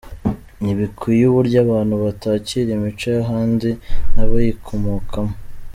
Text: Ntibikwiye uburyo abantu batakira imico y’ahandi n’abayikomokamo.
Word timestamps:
Ntibikwiye 0.61 1.23
uburyo 1.27 1.57
abantu 1.65 1.95
batakira 2.03 2.69
imico 2.77 3.07
y’ahandi 3.15 3.69
n’abayikomokamo. 4.13 5.35